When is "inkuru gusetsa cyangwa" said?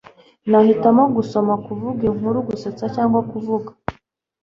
2.09-3.19